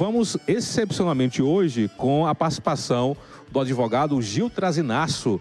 [0.00, 3.14] Vamos excepcionalmente hoje com a participação
[3.52, 5.38] do advogado Gil Trazinaço.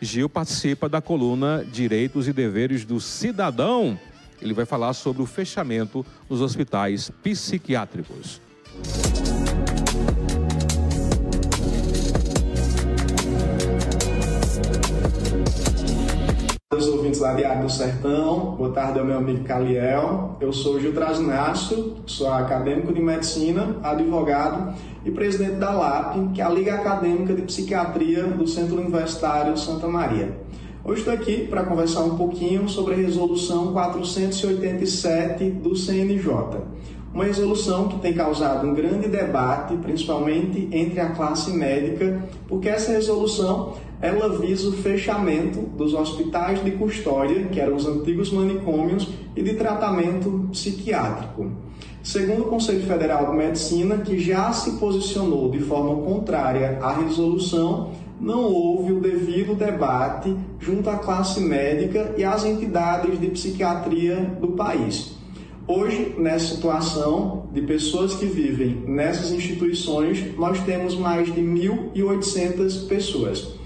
[0.00, 4.00] Gil participa da coluna Direitos e Deveres do Cidadão.
[4.40, 8.40] Ele vai falar sobre o fechamento dos hospitais psiquiátricos.
[17.28, 20.38] Da Diário do Sertão, boa tarde ao meu amigo Caliel.
[20.40, 24.72] Eu sou Gil Trasnasso, sou acadêmico de medicina, advogado
[25.04, 29.86] e presidente da LAP, que é a Liga Acadêmica de Psiquiatria do Centro Universitário Santa
[29.86, 30.38] Maria.
[30.82, 36.32] Hoje estou aqui para conversar um pouquinho sobre a resolução 487 do CNJ.
[37.12, 42.92] Uma resolução que tem causado um grande debate, principalmente entre a classe médica, porque essa
[42.92, 49.42] resolução ela visa o fechamento dos hospitais de custódia, que eram os antigos manicômios, e
[49.42, 51.50] de tratamento psiquiátrico.
[52.02, 57.90] Segundo o Conselho Federal de Medicina, que já se posicionou de forma contrária à resolução,
[58.20, 64.48] não houve o devido debate junto à classe médica e às entidades de psiquiatria do
[64.48, 65.16] país.
[65.66, 73.57] Hoje, nessa situação de pessoas que vivem nessas instituições, nós temos mais de 1.800 pessoas.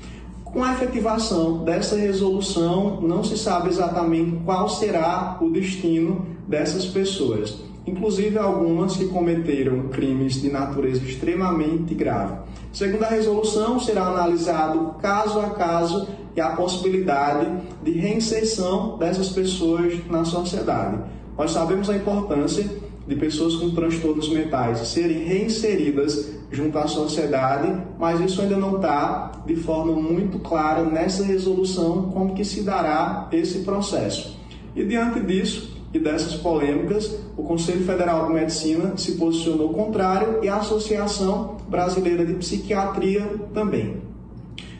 [0.53, 7.63] Com a efetivação dessa resolução, não se sabe exatamente qual será o destino dessas pessoas,
[7.87, 12.35] inclusive algumas que cometeram crimes de natureza extremamente grave.
[12.71, 17.51] Segundo a resolução, será analisado caso a caso e a possibilidade
[17.83, 20.99] de reinserção dessas pessoas na sociedade.
[21.37, 22.65] Nós sabemos a importância
[23.07, 29.33] de pessoas com transtornos mentais serem reinseridas junto à sociedade, mas isso ainda não está
[29.47, 34.39] de forma muito clara nessa resolução como que se dará esse processo.
[34.77, 40.49] E diante disso e dessas polêmicas, o Conselho Federal de Medicina se posicionou contrário e
[40.49, 44.12] a Associação Brasileira de Psiquiatria também.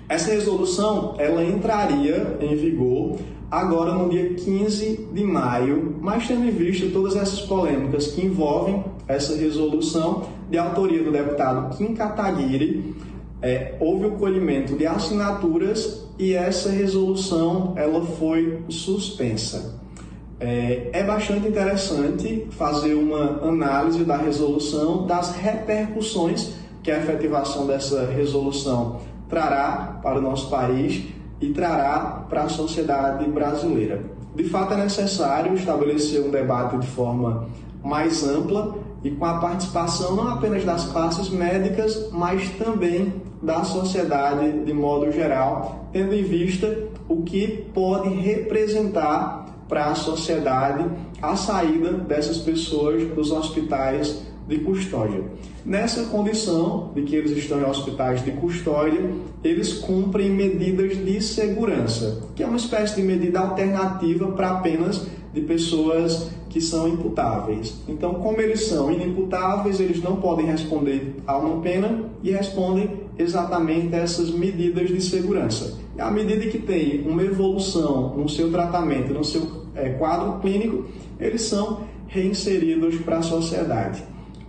[0.09, 3.19] Essa resolução ela entraria em vigor
[3.51, 8.83] agora no dia 15 de maio, mas tendo em vista todas essas polêmicas que envolvem
[9.07, 12.95] essa resolução de autoria do deputado Kim Kataguiri,
[13.43, 19.81] é, houve o colhimento de assinaturas e essa resolução ela foi suspensa.
[20.39, 28.07] É, é bastante interessante fazer uma análise da resolução, das repercussões que a efetivação dessa
[28.07, 29.01] resolução
[29.33, 31.05] trará para o nosso país
[31.41, 34.03] e trará para a sociedade brasileira.
[34.37, 37.49] De fato, é necessário estabelecer um debate de forma
[37.83, 44.65] mais ampla e com a participação não apenas das classes médicas, mas também da sociedade
[44.67, 50.85] de modo geral, tendo em vista o que pode representar para a sociedade
[51.23, 55.23] a saída dessas pessoas dos hospitais de custódia.
[55.65, 59.11] Nessa condição de que eles estão em hospitais de custódia,
[59.45, 65.41] eles cumprem medidas de segurança, que é uma espécie de medida alternativa para apenas de
[65.41, 67.81] pessoas que são imputáveis.
[67.89, 73.95] Então, como eles são inimputáveis, eles não podem responder a uma pena e respondem exatamente
[73.95, 75.79] essas medidas de segurança.
[75.97, 80.85] E à medida que tem uma evolução no seu tratamento, no seu é, quadro clínico,
[81.19, 84.03] eles são reinseridos para a sociedade.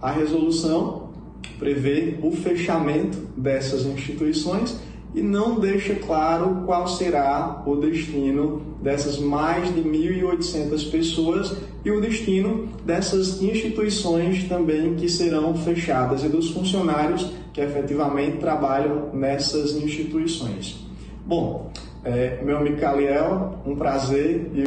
[0.03, 1.11] A resolução
[1.57, 4.77] prevê o fechamento dessas instituições
[5.15, 11.55] e não deixa claro qual será o destino dessas mais de 1.800 pessoas
[11.85, 19.09] e o destino dessas instituições também que serão fechadas e dos funcionários que efetivamente trabalham
[19.13, 20.85] nessas instituições.
[21.25, 21.71] Bom,
[22.03, 24.51] é, meu amigo Caliel, um prazer.
[24.53, 24.65] E,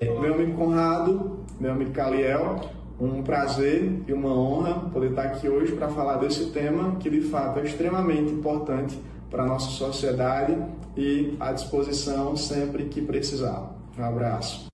[0.00, 5.72] meu amigo Conrado, meu amigo Caliel, um prazer e uma honra poder estar aqui hoje
[5.72, 8.98] para falar desse tema que de fato é extremamente importante
[9.30, 10.56] para a nossa sociedade
[10.96, 13.74] e à disposição sempre que precisar.
[13.96, 14.67] Um abraço.